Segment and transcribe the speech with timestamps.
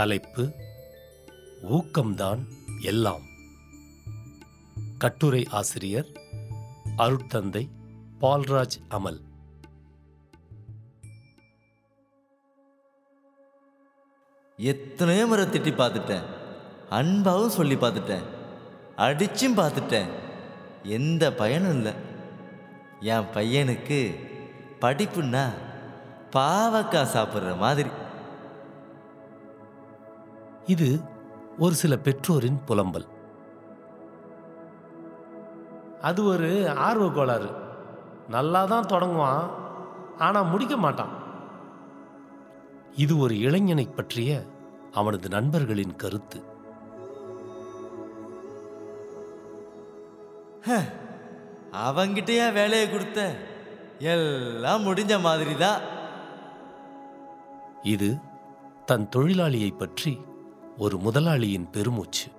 [0.00, 0.52] தலைப்பு
[1.70, 2.44] ஊக்கம்தான்
[2.80, 3.22] எல்லாம்.
[4.98, 6.06] கட்டுரை ஆசிரியர்
[6.96, 7.68] அருட்தந்தை
[8.20, 9.20] பால்ராஜ் அமல்.
[14.56, 16.24] எத்தனையோ முறை திட்டி பார்த்துட்டேன்.
[16.90, 18.24] அன்பாவும் சொல்லி பார்த்துட்டேன்.
[18.96, 20.10] அடிச்சும் பார்த்துட்டேன்.
[20.82, 21.92] எந்த பயனும் இல்லை.
[23.00, 24.14] என் பையனுக்கு
[24.80, 25.50] படிப்புன்னா
[26.32, 27.88] பாவக்காய் சாப்பிட்ற மாதிரி.
[30.66, 30.88] இது
[31.58, 33.06] ஒரு சில பெற்றோரின் புலம்பல்.
[36.08, 36.50] அது ஒரு
[36.88, 37.50] ஆர்வ கோளாறு.
[38.28, 39.50] நல்லா தான் தொடங்குவான்
[40.26, 41.12] ஆனால் முடிக்க மாட்டான்.
[43.04, 44.30] இது ஒரு இளைஞனை பற்றிய
[45.00, 46.40] அவனது நண்பர்களின் கருத்து.
[51.84, 53.20] அவங்கிட்டயா வேலையை கொடுத்த
[54.12, 55.80] எல்லாம் முடிஞ்ச மாதிரி தான்
[57.82, 58.08] இது
[58.88, 60.12] தன் தொழிலாளியை பற்றி
[60.80, 62.30] ஒரு முதலாளியின் பெருமூச்சு.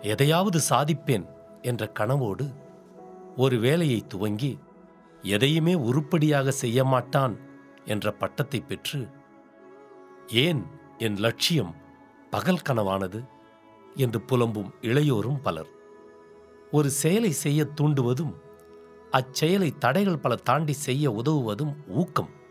[0.00, 1.26] எதையாவது சாதிப்பேன்
[1.62, 2.54] என்ற கனவோடு
[3.36, 4.58] ஒரு வேலையை துவங்கி
[5.22, 7.38] எதையுமே உருப்படியாக செய்ய மாட்டான்
[7.84, 9.08] என்ற பட்டத்தை பெற்று
[10.26, 10.66] ஏன்
[10.98, 11.74] என் லட்சியம்
[12.30, 13.28] பகல் கனவானது?
[13.94, 15.68] என்று புலம்பும் இளையோரும் பலர்.
[16.70, 18.34] ஒரு செயலை செய்ய தூண்டுவதும்
[19.10, 22.42] அச்செயலை தடைகள் பல தாண்டி செய்ய உதவுவதும் ஊக்கம்.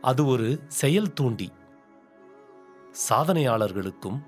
[0.00, 1.52] அது ஒரு செயல் தூண்டி.
[3.08, 4.22] சாதனையாளர்களுக்கும்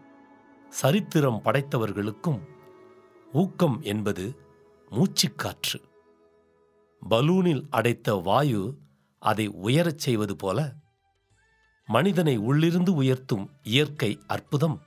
[0.71, 2.41] சரித்திரம் படைத்தவர்களுக்கும்
[3.33, 4.37] ஊக்கம் என்பது
[4.91, 5.79] மூச்சுக்காற்று.
[7.11, 8.79] பலூனில் அடைத்த வாயு
[9.19, 10.73] அதை உயரச் செய்வது போல
[11.87, 14.81] மனிதனை உள்ளிருந்து உயர்த்தும் இயற்கை அற்புதம்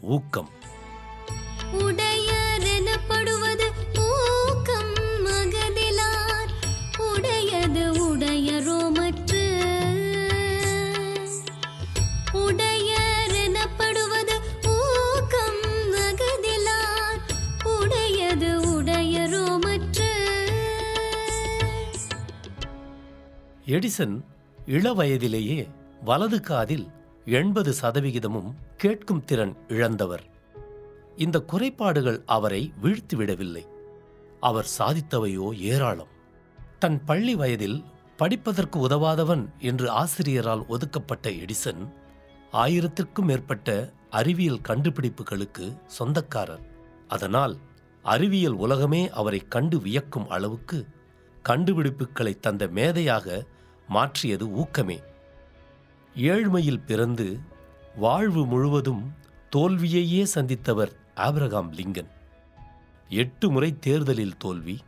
[0.00, 0.48] ஊக்கம்.
[23.70, 24.24] எடிசன்
[24.66, 25.68] இளவயதிலேயே
[26.04, 26.86] வலது காதில்
[27.24, 30.22] எண்பது சதவிகிதமும் கேட்கும் திறன் இழந்தவர்.
[31.16, 33.66] இந்த குறைபாடுகள் அவரை வீழ்த்திவிடவில்லை.
[34.40, 36.06] அவர் சாதித்தவையோ ஏராளம்.
[36.78, 37.84] தன் பள்ளி வயதில்
[38.16, 41.88] படிப்பதற்கு உதவாதவன் என்று ஆசிரியரால் ஒதுக்கப்பட்ட எடிசன்
[42.52, 46.66] ஆயிரத்திற்கும் மேற்பட்ட அறிவியல் கண்டுபிடிப்புகளுக்கு சொந்தக்காரர்.
[47.08, 47.56] அதனால்
[48.02, 50.86] அறிவியல் உலகமே அவரை கண்டு வியக்கும் அளவுக்கு
[51.48, 53.46] கண்டுபிடிப்புகளை தந்த மேதையாக
[53.94, 55.02] மாற்றியது ஊக்கமே.
[56.14, 57.38] ஏழ்மையில் பிறந்து
[57.96, 59.14] வாழ்வு முழுவதும்
[59.56, 62.10] தோல்வியையே சந்தித்தவர் ஆபிரகாம் லிங்கன்.
[63.08, 64.78] எட்டு முறை தேர்தலில் தோல்வி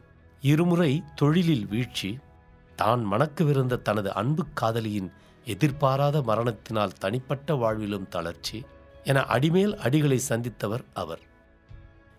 [0.40, 2.18] இருமுறை தொழிலில் வீழ்ச்சி
[2.76, 5.10] தான் மணக்கவிருந்த தனது அன்பு காதலியின்
[5.44, 8.64] எதிர்பாராத மரணத்தினால் தனிப்பட்ட வாழ்விலும் தளர்ச்சி
[9.04, 11.22] என அடிமேல் அடிகளை சந்தித்தவர் அவர்.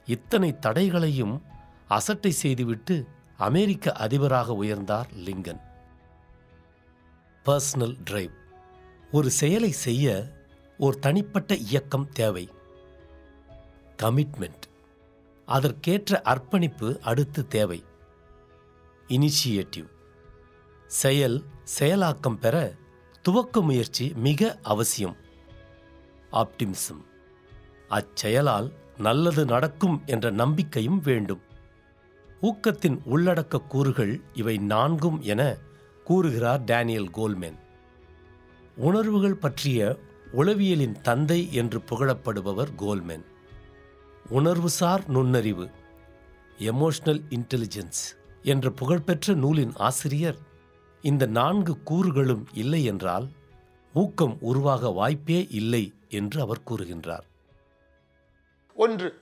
[0.06, 1.36] இத்தனை தடைகளையும்
[1.88, 3.08] அசட்டை செய்துவிட்டு
[3.38, 5.62] அமெரிக்க அதிபராக உயர்ந்தார் லிங்கன்.
[7.46, 8.32] பர்சனல் டிரைவ்
[9.12, 10.32] ஒரு செயலை செய்ய
[10.78, 12.50] ஒரு தனிப்பட்ட இயக்கம் தேவை.
[14.04, 14.66] கமிட்மெண்ட்
[15.46, 17.84] அதற்கேற்ற அர்ப்பணிப்பு அடுத்து தேவை.
[19.08, 19.90] இனிஷியேட்டிவ்
[20.88, 21.44] செயல்
[21.80, 22.74] செயலாக்கம் பெற
[23.22, 25.16] துவக்க முயற்சி மிக அவசியம்.
[26.32, 27.04] ஆப்டிமிசம்
[27.90, 31.42] அச்செயலால் நல்லது நடக்கும் என்ற நம்பிக்கையும் வேண்டும்.
[32.42, 35.72] ஊக்கத்தின் உள்ளடக்க கூறுகள் இவை நான்கும் என
[36.04, 37.58] கூறுகிறார் டேனியல் கோல்மேன்.
[38.76, 39.98] உணர்வுகள் பற்றிய
[40.34, 43.24] உளவியலின் தந்தை என்று புகழப்படுபவர் கோல்மேன்.
[44.30, 45.70] உணர்வுசார் நுண்ணறிவு
[46.58, 48.02] எமோஷனல் இன்டெலிஜென்ஸ்
[48.44, 50.38] என்ற புகழ்பெற்ற நூலின் ஆசிரியர்.
[51.02, 53.28] இந்த நான்கு கூறுகளும் இல்லை என்றால்
[53.94, 57.26] ஊக்கம் உருவாக வாய்ப்பே இல்லை என்று அவர் கூறுகின்றார்.
[58.74, 59.22] ஒன்று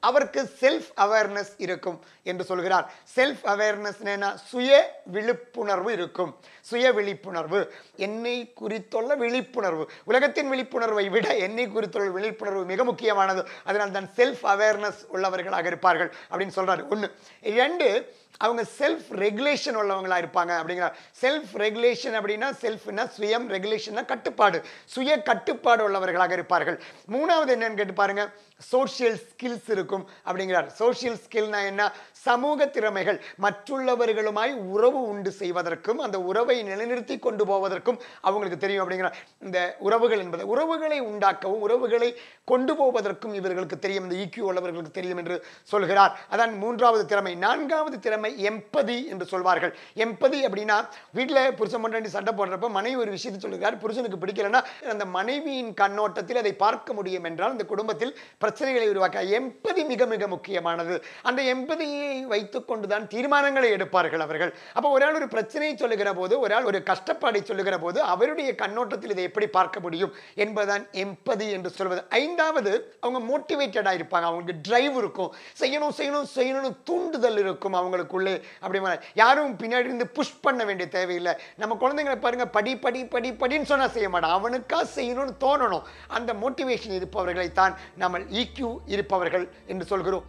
[0.00, 2.92] அவருக்கு செல்ஃப் அவேர்னஸ் இருக்கும் என்று சொல்கிறார்.
[3.16, 6.36] செல்ஃப் அவேர்னஸ் சுய விழிப்புணர்வு இருக்கும்.
[6.60, 7.72] சுய விழிப்புணர்வு.
[7.96, 9.90] என்னை குறித்துள்ள விழிப்புணர்வு.
[10.04, 13.48] உலகத்தின் விழிப்புணர்வை விட என்னை குறித்துள்ள விழிப்புணர்வு மிக முக்கியமானது.
[13.64, 20.52] அதனால் தான் செல்ஃப் அவேர்னஸ் உள்ளவர்களாக இருப்பார்கள் அப்படின்னு சொல்கிறார் ஒன்று இரண்டு அவங்க செல்ஃப் ரெகுலேஷன் உள்ளவங்களாக இருப்பாங்க
[20.60, 24.62] அப்படிங்கிற செல்ஃப் ரெகுலேஷன் அப்படின்னா செல்ஃப்னா சுயம் ரெகுலேஷன்னா கட்டுப்பாடு.
[24.84, 26.82] சுய கட்டுப்பாடு உள்ளவர்களாக இருப்பார்கள்.
[27.12, 28.30] மூணாவது என்னன்னு கேட்டு பாருங்க.
[28.58, 30.66] சோஷியல் ஸ்கில்ஸ் இருக்கும் அப்படிங்கிறார்.
[30.66, 31.92] சோஷியல் ஸ்கில்னா என்ன?
[32.12, 33.22] சமூக திறமைகள்.
[33.42, 39.12] மற்றுள்ளவர்களுமாய் உறவு உண்டு செய்வதற்கும் அந்த உறவை நிலைநிறுத்தி கொண்டு போவதற்கும் அவங்களுக்கு தெரியும் அப்படிங்கிறார்
[39.42, 40.46] இந்த உறவுகள் என்பது.
[40.46, 44.10] உறவுகளை உண்டாக்கவும் உறவுகளை கொண்டு போவதற்கும் இவர்களுக்கு தெரியும்.
[44.10, 46.20] இந்த ஈக்கியூ உள்ளவர்களுக்கு தெரியும் என்று சொல்கிறார்.
[46.30, 47.34] அதான் மூன்றாவது திறமை.
[47.34, 49.72] நான்காவது திறமை நம்ம எம்பதி என்று சொல்வார்கள்.
[50.04, 50.76] எம்பதி அப்படின்னா
[51.16, 54.60] வீட்டில் புருஷன் பொண்டாட்டி சண்டை போடுறப்ப மனைவி ஒரு விஷயத்தை சொல்லுகிறார் புருஷனுக்கு பிடிக்கலன்னா
[54.92, 58.12] அந்த மனைவியின் கண்ணோட்டத்தில் அதை பார்க்க முடியும் என்றால் அந்த குடும்பத்தில்
[58.42, 60.96] பிரச்சனைகளை உருவாக்க எம்பதி மிக மிக முக்கியமானது.
[61.30, 64.52] அந்த எம்பதியை வைத்துக்கொண்டு தான் தீர்மானங்களை எடுப்பார்கள் அவர்கள்.
[64.76, 69.14] அப்போ ஒரு ஆள் ஒரு பிரச்சனையை சொல்லுகிற போது ஒரு ஆள் ஒரு கஷ்டப்பாடை சொல்லுகிற போது அவருடைய கண்ணோட்டத்தில்
[69.16, 70.12] இதை எப்படி பார்க்க முடியும்
[70.44, 72.04] என்பதுதான் எம்பதி என்று சொல்வது.
[72.22, 72.74] ஐந்தாவது
[73.04, 74.28] அவங்க மோட்டிவேட்டடாக இருப்பாங்க.
[74.30, 75.32] அவங்களுக்கு டிரைவ் இருக்கும்.
[75.62, 78.09] செய்யணும் செய்யணும் செய்யணும்னு தூண்டுதல் இருக்கும் அவங்களுக்கு.
[78.10, 81.34] அவங்களுக்குள்ளே அப்படி யாரும் பின்னாடி இருந்து புஷ் பண்ண வேண்டிய தேவையில்லை.
[81.56, 84.30] நம்ம குழந்தைங்களை பாருங்க படி படி படி படின்னு சொன்னால் செய்ய மாட்டான்.
[84.30, 85.82] அவனுக்காக செய்யணும்னு தோணணும்.
[86.06, 90.24] அந்த மோட்டிவேஷன் இருப்பவர்களைத்தான் நம்ம ஈக்யூ இருப்பவர்கள் என்று சொல்கிறோம்.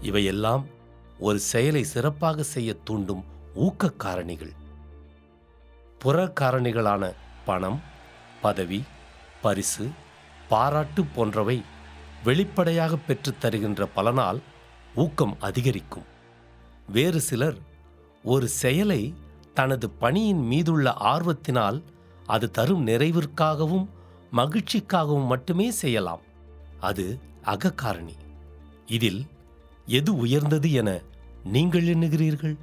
[0.00, 0.66] இவையெல்லாம்
[1.18, 4.52] ஒரு செயலை சிறப்பாக செய்ய தூண்டும் ஊக்க காரணிகள்
[5.98, 7.14] புற காரணிகளான
[7.44, 7.82] பணம்
[8.40, 8.84] பதவி
[9.42, 9.88] பரிசு
[10.48, 11.64] பாராட்டு போன்றவை
[12.24, 14.38] வெளிப்படையாக பெற்றுத் தருகின்ற பலனால்
[14.98, 16.06] ஊக்கம் அதிகரிக்கும்.
[16.88, 17.58] வேறு சிலர்
[18.24, 19.14] ஒரு செயலை
[19.54, 21.82] தனது பணியின் மீதுள்ள ஆர்வத்தினால்
[22.26, 23.86] அது தரும் நிறைவிற்காகவும்
[24.32, 26.20] மகிழ்ச்சிக்காகவும் மட்டுமே செய்யலாம்.
[26.80, 27.04] அது
[27.44, 28.16] அகக்காரணி.
[28.86, 29.20] இதில்
[29.86, 31.00] எது உயர்ந்தது என
[31.44, 32.56] நீங்கள் எண்ணுகிறீர்கள்?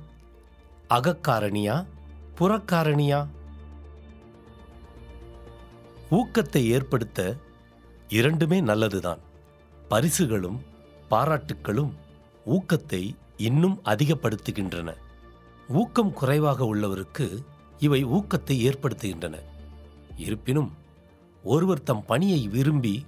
[0.89, 1.77] அகக்காரணியா
[2.37, 3.27] புறக்காரணியா?
[6.11, 7.19] ஊக்கத்தை ஏற்படுத்த
[8.09, 9.21] இரண்டுமே நல்லதுதான்.
[9.89, 10.59] பரிசுகளும்
[11.09, 11.93] பாராட்டுக்களும்
[12.45, 14.93] ஊக்கத்தை இன்னும் அதிகப்படுத்துகின்றன.
[15.69, 17.43] ஊக்கம் குறைவாக உள்ளவருக்கு
[17.79, 19.35] இவை ஊக்கத்தை ஏற்படுத்துகின்றன.
[20.17, 20.71] இருப்பினும்
[21.43, 23.05] ஒருவர் தம் பணியை விரும்பி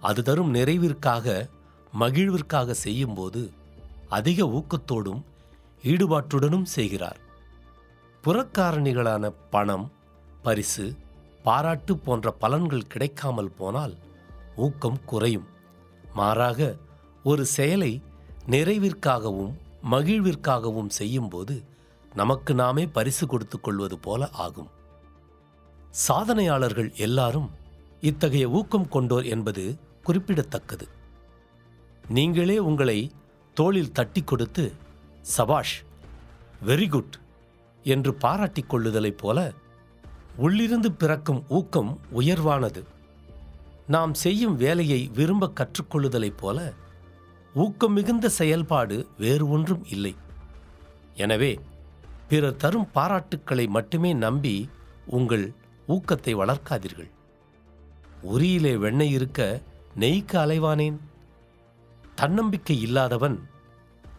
[0.00, 1.48] அது தரும் நிறைவிற்காக
[1.98, 3.52] மகிழ்விற்காக செய்யும்போது
[4.08, 5.22] அதிக ஊக்கத்தோடும்
[5.82, 7.18] ஈடுபாட்டுடனும் செய்கிறார்.
[8.24, 9.92] புறக்காரணிகளான பணம்
[10.42, 10.96] பரிசு
[11.42, 13.94] பாராட்டு போன்ற பலன்கள் கிடைக்காமல் போனால்
[14.56, 15.46] ஊக்கம் குறையும்.
[16.14, 16.76] மாறாக
[17.22, 18.02] ஒரு செயலை
[18.48, 19.52] நிறைவிற்காகவும்
[19.90, 21.62] மகிழ்விற்காகவும் செய்யும்போது
[22.14, 24.70] நமக்கு நாமே பரிசு கொடுத்துக் கொள்வது போல ஆகும்.
[26.08, 27.50] சாதனையாளர்கள் எல்லாரும்
[28.00, 30.88] இத்தகைய ஊக்கம் கொண்டோர் என்பது குறிப்பிடத்தக்கது.
[32.08, 33.12] நீங்களே உங்களை
[33.54, 34.72] தோளில் தட்டி கொடுத்து
[35.22, 35.84] சபாஷ்
[36.66, 37.18] வெரி குட்
[37.82, 39.52] என்று பாராட்டிக் கொள்ளுதலைப் போல
[40.36, 42.82] உள்ளிருந்து பிறக்கும் ஊக்கம் உயர்வானது.
[43.86, 46.72] நாம் செய்யும் வேலையை விரும்ப கற்றுக்கொள்ளுதலைப் போல
[47.62, 50.12] ஊக்கம் மிகுந்த செயல்பாடு வேறு ஒன்றும் இல்லை.
[51.24, 51.52] எனவே
[52.30, 54.54] பிறர் தரும் பாராட்டுக்களை மட்டுமே நம்பி
[55.18, 55.46] உங்கள்
[55.94, 57.10] ஊக்கத்தை வளர்க்காதீர்கள்.
[58.32, 59.40] உரியிலே வெண்ணெய் இருக்க
[60.02, 60.98] நெய்க்கு அலைவானேன்?
[62.20, 63.38] தன்னம்பிக்கை இல்லாதவன்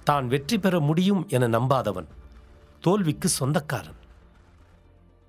[0.09, 2.09] தான் வெற்றி பெற முடியும் என நம்பாதவன்
[2.85, 3.99] தோல்விக்கு சொந்தக்காரன்.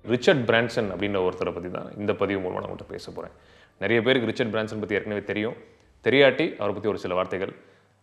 [0.05, 3.35] ரிச்சர்ட் பிரான்சன் அப்படின்ற ஒருத்தரை பற்றி தான் இந்த பதிவு மூலமாக நான் உங்கள்கிட்ட பேச போகிறேன்
[3.81, 5.57] நிறைய பேருக்கு ரிச்சர்ட் பிரான்சன் பற்றி ஏற்கனவே தெரியும்.
[6.05, 7.53] தெரியாட்டி அவரை பற்றி ஒரு சில வார்த்தைகள்.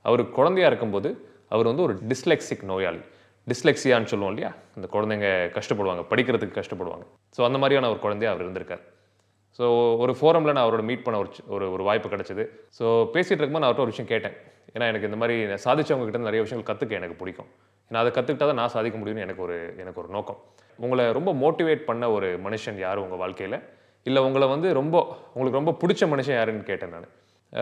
[0.05, 1.11] அவர் குழந்தையா இருக்கும்போது
[1.55, 3.01] அவர் வந்து ஒரு டிஸ்லெக்சிக் நோயாளி.
[3.47, 4.51] டிஸ்லெக்ஸியான்னு சொல்லுவோம் இல்லையா?
[4.77, 7.05] இந்த குழந்தைங்க கஷ்டப்படுவாங்க படிக்கிறதுக்கு கஷ்டப்படுவாங்க.
[7.37, 8.83] ஸோ அந்த மாதிரியான ஒரு குழந்தையா அவர் இருந்திருக்கார்.
[9.59, 9.65] ஸோ
[10.03, 12.45] ஒரு ஃபோரமில் நான் அவரோட மீட் பண்ண ஒரு ஒரு ஒரு வாய்ப்பு கிடச்சிது.
[12.79, 12.85] ஸோ
[13.15, 14.37] பேசிகிட்டு இருக்கும்போது நான் அவர்கிட்ட ஒரு விஷயம் கேட்டேன்.
[14.75, 17.49] ஏன்னா எனக்கு இந்த மாதிரி நான் சாதிச்சவங்க நிறைய விஷயங்கள் கற்றுக்க எனக்கு பிடிக்கும்.
[17.91, 20.39] ஏன்னா அதை கற்றுக்கிட்டா தான் நான் சாதிக்க முடியும்னு எனக்கு ஒரு எனக்கு ஒரு நோக்கம்.
[20.79, 23.59] உங்களை ரொம்ப மோட்டிவேட் பண்ண ஒரு மனுஷன் யார் உங்கள் வாழ்க்கையில்?
[24.03, 24.97] இல்லை உங்களை வந்து ரொம்ப
[25.35, 27.09] உங்களுக்கு ரொம்ப பிடிச்ச மனுஷன் யாருன்னு கேட்டேன் நான்.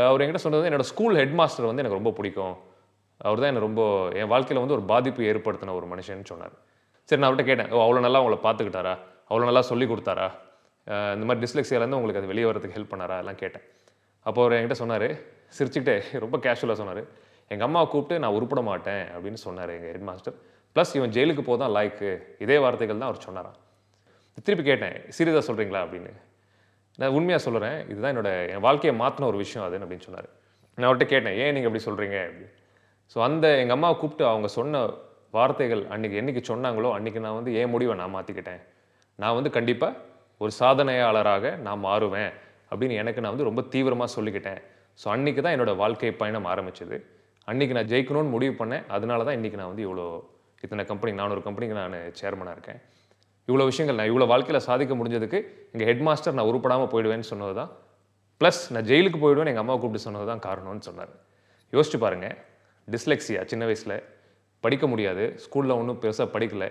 [0.08, 2.54] அவர் என்கிட்ட சொன்னது என்னோடய ஸ்கூல் ஹெட் மாஸ்டர் வந்து எனக்கு ரொம்ப பிடிக்கும்.
[3.26, 3.82] அவர் தான் என்னை ரொம்ப
[4.20, 6.54] என் வாழ்க்கையில் வந்து ஒரு பாதிப்பு ஏற்படுத்தின ஒரு மனுஷன்னு சொன்னார்.
[7.08, 8.94] சரி நான் அவர்கிட்ட கேட்டேன் ஓ அவ்வளோ நல்லா உங்களை பார்த்துக்கிட்டாரா?
[9.30, 10.26] அவ்வளோ நல்லா சொல்லி கொடுத்தாரா?
[11.16, 13.16] இந்த மாதிரி டிஸ்லெக்ஸியாலேருந்து உங்களுக்கு அது வெளியே வரதுக்கு ஹெல்ப் பண்ணாரா?
[13.22, 13.64] எல்லாம் கேட்டேன்.
[14.26, 15.08] அப்போ அவர் என்கிட்ட சொன்னார்
[15.56, 17.02] சிரிச்சுக்கிட்டே ரொம்ப கேஷுவலாக சொன்னார்.
[17.52, 20.36] எங்கள் அம்மாவை கூப்பிட்டு நான் உருப்பட மாட்டேன் அப்படின்னு சொன்னார் எங்கள் ஹெட் மாஸ்டர்
[20.76, 22.10] ப்ளஸ் இவன் ஜெயிலுக்கு போதான் லாய்க்கு.
[22.44, 23.58] இதே வார்த்தைகள் தான் அவர் சொன்னாரான்
[24.46, 26.12] திருப்பி கேட்டேன் சீரியஸாக சொல்கிறீங்களா அப்படின்னு.
[27.00, 30.28] நான் உண்மையாக சொல்கிறேன் இதுதான் என்னோட என் வாழ்க்கையை மாற்றின ஒரு விஷயம் அது அப்படின்னு சொன்னார்.
[30.78, 32.46] நான் அவர்கிட்ட கேட்டேன் ஏன் நீங்கள் அப்படி சொல்கிறீங்க அப்படி
[33.12, 34.80] ஸோ அந்த எங்கள் அம்மாவை கூப்பிட்டு அவங்க சொன்ன
[35.36, 38.62] வார்த்தைகள் அன்றைக்கி என்னைக்கு சொன்னாங்களோ அன்றைக்கி நான் வந்து என் முடிவை நான் மாற்றிக்கிட்டேன்
[39.22, 40.00] நான் வந்து கண்டிப்பாக
[40.40, 42.32] ஒரு சாதனையாளராக நான் மாறுவேன்
[42.70, 44.60] அப்படின்னு எனக்கு நான் வந்து ரொம்ப தீவிரமாக சொல்லிக்கிட்டேன்.
[45.00, 46.96] ஸோ அன்றைக்கி தான் என்னோட வாழ்க்கை பயணம் ஆரம்பிச்சது.
[47.48, 48.84] அன்றைக்கி நான் ஜெயிக்கணும்னு முடிவு பண்ணேன்.
[48.96, 50.06] அதனால தான் இன்றைக்கி நான் வந்து இவ்வளோ
[50.64, 52.80] இத்தனை கம்பெனி நானூறு கம்பெனிக்கு நான் சேர்மனாக இருக்கேன்.
[53.48, 55.38] இவ்வளோ விஷயங்கள் நான் இவ்வளோ வாழ்க்கையில் சாதிக்க முடிஞ்சதுக்கு
[55.72, 57.70] எங்கள் ஹெட் மாஸ்டர் நான் உருப்படாமல் போயிடுவேன்னு சொன்னது தான்
[58.40, 61.12] ப்ளஸ் நான் ஜெயிலுக்கு போயிடுவேன் எங்கள் அம்மா கூப்பிட்டு சொன்னது தான் காரணம்னு சொன்னார்.
[61.74, 62.34] யோசிச்சு பாருங்கள்
[62.88, 63.96] டிஸ்லெக்ஸியா சின்ன வயசில்.
[64.64, 65.24] படிக்க முடியாது.
[65.44, 66.68] ஸ்கூலில் ஒன்றும் பெருசாக படிக்கலை.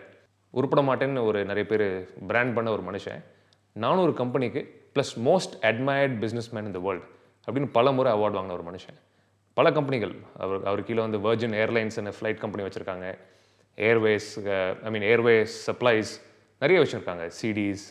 [0.58, 1.86] உருப்பட மாட்டேன்னு ஒரு நிறைய பேர்
[2.29, 3.22] பிராண்ட் பண்ண ஒரு மனுஷன்.
[3.84, 4.62] நானூறு கம்பெனிக்கு
[4.96, 7.05] plus most admired business man இந்த வேர்ல்டு
[7.48, 8.98] அப்படின்னு பல முறை அவார்டு வாங்கின ஒரு மனுஷன்.
[9.58, 10.13] பல கம்பெனிகள்
[10.44, 13.08] அவர் அவர் கீழே வந்து வெர்ஜின் ஏர்லைன்ஸ்னு ஃப்ளைட் கம்பெனி வச்சுருக்காங்க.
[13.89, 14.29] Airways
[14.88, 16.13] I mean airways supplies
[16.65, 17.84] நிறைய வச்சுருக்காங்க சிடிஸ்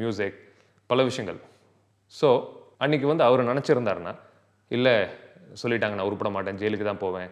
[0.00, 0.36] மியூசிக்
[0.90, 1.38] பல விஷயங்கள்.
[2.12, 2.28] ஸோ
[2.84, 4.12] அன்னைக்கு வந்து அவர் நினச்சிருந்தாருன்னா
[4.70, 4.92] இல்லை
[5.62, 7.30] சொல்லிட்டாங்க நான் உருப்பட மாட்டேன் ஜெயிலுக்கு தான் போவேன்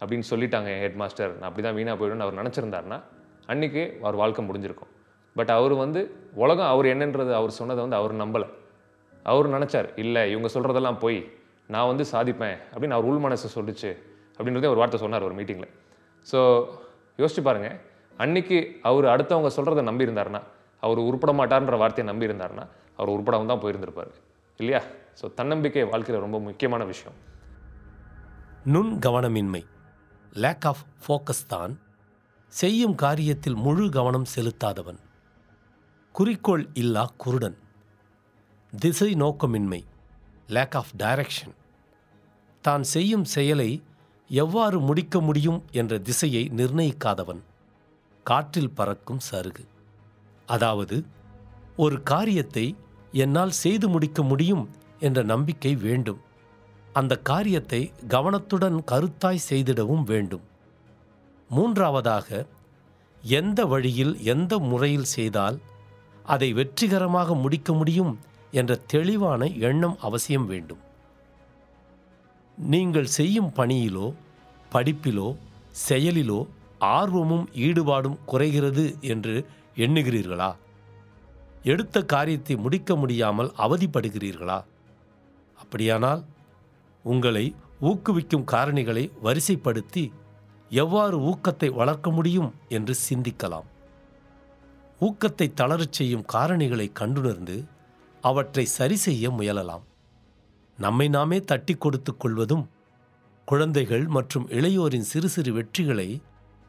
[0.00, 2.98] அப்படின்னு சொல்லிட்டாங்க என் ஹெட் மாஸ்டர் நான் அப்படி தான் வீணாக போயிடும்னு அவர் நினச்சிருந்தாருன்னா
[3.52, 4.92] அன்றைக்கி அவர் வாழ்க்கை முடிஞ்சிருக்கும்.
[5.36, 6.00] பட் அவர் வந்து
[6.44, 8.48] உலகம் அவர் என்னன்றது அவர் சொன்னதை வந்து அவர் நம்பலை.
[9.26, 11.20] அவர் நினச்சார் இல்லை இவங்க சொல்கிறதெல்லாம் போய்
[11.74, 13.92] நான் வந்து சாதிப்பேன் அப்படின்னு அவர் உள் மனசை சொல்லிச்சு
[14.38, 15.72] அப்படின்றதே ஒரு வார்த்தை சொன்னார் ஒரு மீட்டிங்கில்
[16.26, 16.40] ஸோ
[17.22, 17.78] யோசிச்சு பாருங்கள்
[18.24, 18.56] அன்னைக்கு
[18.88, 20.40] அவர் அடுத்தவங்க சொல்கிறத நம்பியிருந்தாருன்னா
[20.86, 22.64] அவர் உருப்பட மாட்டார்ன்ற வார்த்தையை நம்பியிருந்தாருன்னா
[22.98, 24.10] அவர் உருப்படாமல் தான் போயிருந்திருப்பார்.
[24.60, 24.80] இல்லையா?
[25.20, 27.16] ஸோ தன்னம்பிக்கை வாழ்க்கையில் ரொம்ப முக்கியமான விஷயம்.
[28.72, 29.62] நுண் கவனமின்மை
[30.44, 31.72] லேக் ஆஃப் ஃபோக்கஸ் தான்
[32.52, 35.00] செய்யும் காரியத்தில் முழு கவனம் செலுத்தாதவன்.
[36.14, 37.58] குறிக்கோள் இல்லா குருடன்.
[38.72, 39.80] திசை நோக்கமின்மை.
[40.56, 41.54] லேக் ஆஃப் டைரக்ஷன்
[42.64, 43.70] தான் செய்யும் செயலை
[44.30, 47.40] எவ்வாறு முடிக்க முடியும் என்ற திசையை நிர்ணயிக்காதவன்.
[48.26, 49.64] காற்றில் பறக்கும் சருகு.
[50.48, 50.96] அதாவது
[51.76, 52.66] ஒரு காரியத்தை
[53.24, 54.64] என்னால் செய்து முடிக்க முடியும்
[55.06, 56.20] என்ற நம்பிக்கை வேண்டும்.
[56.92, 60.44] அந்த காரியத்தை கவனத்துடன் கருத்தாய் செய்திடவும் வேண்டும்.
[61.50, 62.46] மூன்றாவதாக
[63.22, 65.56] எந்த வழியில் எந்த முறையில் செய்தால்
[66.24, 68.12] அதை வெற்றிகரமாக முடிக்க முடியும்
[68.50, 70.82] என்ற தெளிவான எண்ணம் அவசியம் வேண்டும்.
[72.58, 74.06] நீங்கள் செய்யும் பணியிலோ
[74.72, 75.28] படிப்பிலோ
[75.88, 76.40] செயலிலோ
[76.80, 79.46] ஆர்வமும் ஈடுபாடும் குறைகிறது என்று
[79.76, 80.56] எண்ணுகிறீர்களா?
[81.62, 84.64] எடுத்த காரியத்தை முடிக்க முடியாமல் அவதிப்படுகிறீர்களா?
[85.54, 86.24] அப்படியானால்
[87.02, 90.12] உங்களை ஊக்குவிக்கும் காரணிகளை வரிசைப்படுத்தி
[90.70, 93.64] எவ்வாறு ஊக்கத்தை வளர்க்க முடியும் என்று சிந்திக்கலாம்.
[95.00, 97.64] ஊக்கத்தை தளரச் செய்யும் காரணிகளை கண்டுணர்ந்து
[98.20, 99.82] அவற்றை சரி செய்ய முயலலாம்.
[100.78, 102.68] நம்மை நாமே தட்டி கொடுத்து கொள்வதும்
[103.44, 106.20] குழந்தைகள் மற்றும் இளையோரின் சிறு சிறு வெற்றிகளை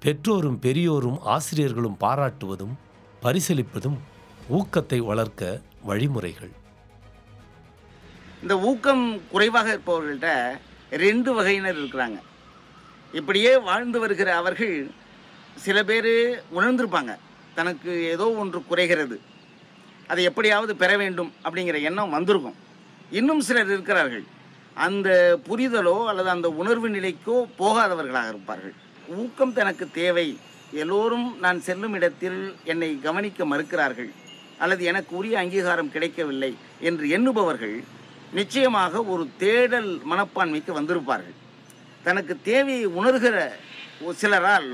[0.03, 2.73] பெற்றோரும் பெரியோரும் ஆசிரியர்களும் பாராட்டுவதும்
[3.23, 3.97] பரிசளிப்பதும்
[4.57, 6.51] ஊக்கத்தை வளர்க்க வழிமுறைகள்.
[8.41, 10.29] இந்த ஊக்கம் குறைவாக இருப்பவர்கள்ட்ட
[10.89, 12.19] ரெண்டு வகையினர் இருக்கிறாங்க.
[13.13, 14.91] இப்படியே வாழ்ந்து வருகிற அவர்கள்
[15.55, 16.11] சில பேர்
[16.55, 17.15] உணர்ந்திருப்பாங்க.
[17.55, 19.19] தனக்கு ஏதோ ஒன்று குறைகிறது.
[20.07, 22.59] அதை எப்படியாவது பெற வேண்டும் அப்படிங்கிற எண்ணம் வந்திருக்கும்.
[23.11, 24.23] இன்னும் சிலர் இருக்கிறார்கள்.
[24.73, 28.89] அந்த புரிதலோ அல்லது அந்த உணர்வு நிலைக்கோ போகாதவர்களாக இருப்பார்கள்.
[29.19, 30.27] ஊக்கம் தனக்கு தேவை.
[30.81, 32.39] எல்லோரும் நான் செல்லும் இடத்தில்
[32.71, 34.11] என்னை கவனிக்க மறுக்கிறார்கள்.
[34.63, 36.51] அல்லது எனக்கு உரிய அங்கீகாரம் கிடைக்கவில்லை
[36.89, 37.75] என்று எண்ணுபவர்கள்
[38.39, 41.37] நிச்சயமாக ஒரு தேடல் மனப்பான்மைக்கு வந்திருப்பார்கள்.
[42.07, 43.37] தனக்கு தேவையை உணர்கிற
[44.21, 44.69] சிலரால்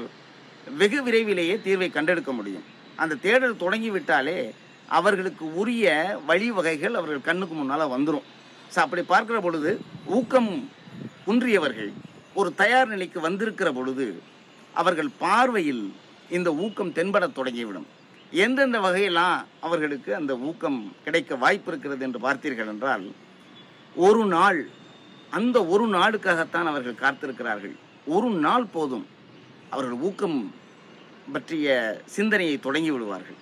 [0.79, 2.65] வெகு விரைவிலேயே தீர்வை கண்டெடுக்க முடியும்.
[3.03, 4.39] அந்த தேடல் தொடங்கிவிட்டாலே
[4.97, 5.87] அவர்களுக்கு உரிய
[6.29, 8.27] வழிவகைகள் அவர்கள் கண்ணுக்கு முன்னால் வந்துடும்
[8.73, 9.71] ஸோ அப்படி பார்க்கிற பொழுது
[10.17, 10.51] ஊக்கம்
[11.25, 11.91] குன்றியவர்கள்
[12.39, 14.05] ஒரு தயார் நிலைக்கு வந்திருக்கிற பொழுது
[14.73, 15.85] அவர்கள் பார்வையில்
[16.37, 17.87] இந்த ஊக்கம் தென்படத் தொடங்கிவிடும்.
[18.43, 23.05] எந்தெந்த வகையெல்லாம் அவர்களுக்கு அந்த ஊக்கம் கிடைக்க வாய்ப்பு இருக்கிறது என்று பார்த்தீர்கள் என்றால்
[23.95, 24.59] ஒரு நாள்
[25.37, 27.75] அந்த ஒரு நாளுக்காகத்தான் அவர்கள் காத்திருக்கிறார்கள்.
[28.15, 29.05] ஒரு நாள் போதும்
[29.69, 30.37] அவர்கள் ஊக்கம்
[31.33, 31.67] பற்றிய
[32.17, 33.39] சிந்தனையை தொடங்கி விடுவார்கள்.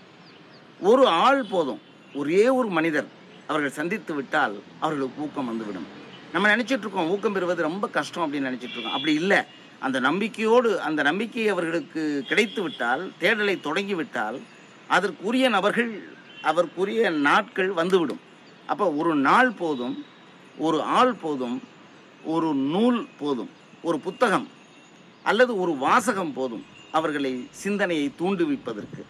[0.91, 1.81] ஒரு ஆள் போதும்
[2.21, 3.11] ஒரே ஒரு மனிதர்
[3.47, 5.89] அவர்கள் சந்தித்து விட்டால் அவர்களுக்கு ஊக்கம் வந்துவிடும்.
[6.35, 9.37] நம்ம நினச்சிட்ருக்கோம் ஊக்கம் பெறுவது ரொம்ப கஷ்டம் அப்படின்னு நினைச்சிட்டு இருக்கோம் அப்படி இல்லை.
[9.85, 14.37] அந்த நம்பிக்கையோடு அந்த நம்பிக்கை அவர்களுக்கு கிடைத்து விட்டால் தேடலை தொடங்கிவிட்டால்
[14.95, 15.91] அதற்குரிய நபர்கள்
[16.49, 18.21] அவருக்குரிய நாட்கள் வந்துவிடும்.
[18.71, 19.95] அப்போ ஒரு நாள் போதும்
[20.65, 21.57] ஒரு ஆள் போதும்
[22.33, 23.51] ஒரு நூல் போதும்
[23.87, 24.47] ஒரு புத்தகம்
[25.31, 26.65] அல்லது ஒரு வாசகம் போதும்
[26.97, 29.01] அவர்களை சிந்தனையை தூண்டுவிப்பதற்கு.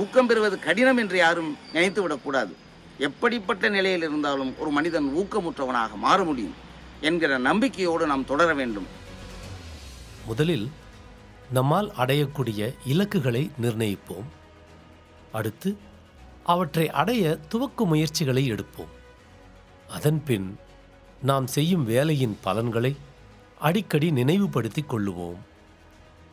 [0.00, 2.54] ஊக்கம் பெறுவது கடினம் என்று யாரும் நினைத்து விடக்கூடாது
[2.98, 6.54] எப்படிப்பட்ட நிலையில் இருந்தாலும் ஒரு மனிதன் ஊக்கமுற்றவனாக மாற முடியும்
[7.00, 8.86] என்கிற நம்பிக்கையோடு நாம் தொடர வேண்டும்.
[10.26, 10.70] முதலில்
[11.50, 14.24] நம்மால் அடையக்கூடிய இலக்குகளை நிர்ணயிப்போம்.
[15.32, 15.76] அடுத்து
[16.44, 18.92] அவற்றை அடைய துவக்க முயற்சிகளை எடுப்போம்.
[19.88, 20.58] அதன்பின்
[21.22, 22.96] நாம் செய்யும் வேலையின் பலன்களை
[23.58, 25.38] அடிக்கடி நினைவுபடுத்திக் கொள்ளுவோம்.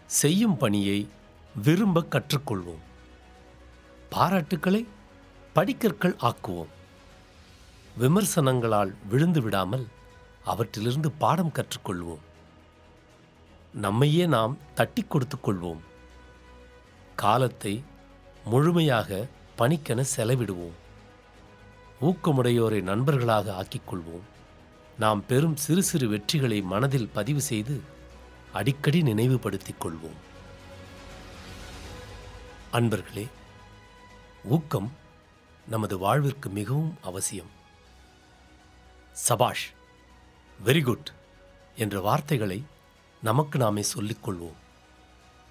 [0.06, 1.08] செய்யும் பணியை
[1.64, 2.82] விரும்ப கற்றுக்கொள்வோம்.
[4.10, 4.88] பாராட்டுக்களை
[5.56, 6.68] படிக்கற்கள் ஆக்குவோம்.
[8.00, 9.88] விமர்சனங்களால் விழுந்து விடாமல்
[10.46, 12.20] அவற்றிலிருந்து பாடம் கற்றுக்கொள்வோம்.
[13.74, 15.80] நம்மையே நாம் தட்டி கொடுத்துக் கொள்வோம்.
[17.16, 17.84] காலத்தை
[18.46, 19.28] முழுமையாக
[19.58, 20.78] பணிக்கென செலவிடுவோம்.
[22.02, 24.26] ஊக்கமுடையோரை நண்பர்களாக ஆக்கிக் கொள்வோம்
[25.00, 27.82] நாம் பெறும் சிறு சிறு வெற்றிகளை மனதில் பதிவு செய்து
[28.54, 30.20] அடிக்கடி நினைவுபடுத்திக் கொள்வோம்.
[32.74, 33.28] அன்பர்களே
[34.44, 35.00] ஊக்கம்
[35.74, 37.52] நமது வாழ்விற்கு மிகவும் அவசியம்.
[39.14, 39.66] சபாஷ்
[40.66, 41.10] வெரி குட்
[41.76, 42.58] என்ற வார்த்தைகளை
[43.22, 44.60] நமக்கு நாமே சொல்லிக்கொள்வோம்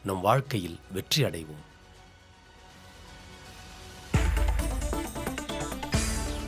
[0.04, 1.64] நம் வாழ்க்கையில் வெற்றி அடைவோம்.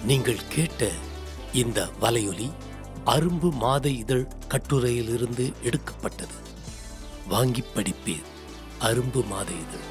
[0.05, 0.91] நீங்கள் கேட்ட
[1.53, 2.53] இந்த வலையொலி
[3.05, 6.39] அரும்பு மாத இதழ் கட்டுரையிலிருந்து எடுக்கப்பட்டது.
[7.29, 8.29] வாங்கி படிப்பீர்.
[8.81, 9.91] அரும்பு மாத இதழ்.